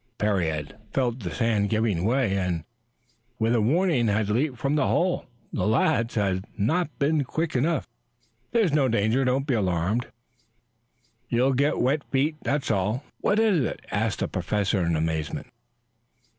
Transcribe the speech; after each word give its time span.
Parry 0.17 0.47
had 0.47 0.79
felt 0.93 1.19
the 1.19 1.29
sand 1.29 1.69
giving 1.69 2.03
way, 2.03 2.35
and 2.35 2.63
with 3.37 3.53
a 3.53 3.61
warning 3.61 4.07
had 4.07 4.29
leaped 4.31 4.57
from 4.57 4.73
the 4.73 4.87
hole. 4.87 5.25
The 5.53 5.67
lads 5.67 6.15
had 6.15 6.45
not 6.57 6.89
been 6.97 7.23
quick 7.23 7.55
enough. 7.55 7.87
"There's 8.49 8.73
no 8.73 8.87
danger. 8.87 9.23
Don't 9.23 9.45
be 9.45 9.53
alarmed. 9.53 10.07
You'll 11.29 11.53
get 11.53 11.79
wet 11.79 12.03
feet, 12.05 12.35
that's 12.41 12.71
all." 12.71 13.03
"What 13.19 13.37
is 13.37 13.63
it?" 13.63 13.79
asked 13.91 14.21
the 14.21 14.27
Professor 14.27 14.83
in 14.83 14.95
amazement. 14.95 15.53